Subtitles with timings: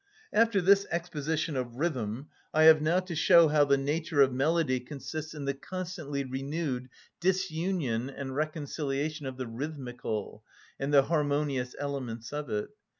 [0.33, 4.79] After this exposition of rhythm, I have now to show how the nature of melody
[4.79, 6.89] consists in the constantly renewed
[7.19, 10.43] disunion and reconciliation of the rhythmical,
[10.79, 12.69] and the harmonious elements of it.